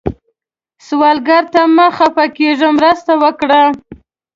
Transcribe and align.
سوالګر 0.87 1.43
ته 1.53 1.61
مه 1.75 1.87
خفه 1.97 2.25
کېږئ، 2.37 2.69
مرسته 2.77 3.11
وکړئ 3.23 3.67